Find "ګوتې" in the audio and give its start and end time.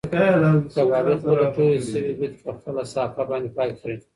2.17-2.39